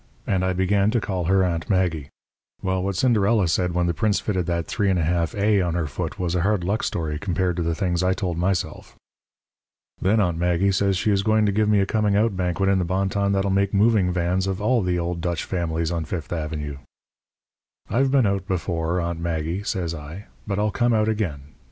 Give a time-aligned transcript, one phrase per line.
[0.25, 2.09] And I began to call her Aunt Maggie.
[2.63, 2.73] You've read about Cinderella, of course.
[2.73, 6.33] Well, what Cinderella said when the prince fitted that 3½ A on her foot was
[6.33, 8.95] a hard luck story compared to the things I told myself.
[10.01, 12.79] "Then Aunt Maggie says she is going to give me a coming out banquet in
[12.79, 16.79] the Bonton that'll make moving Vans of all the old Dutch families on Fifth Avenue.
[17.91, 20.25] "'I've been out before, Aunt Maggie,' says I.
[20.47, 21.43] 'But I'll come out again.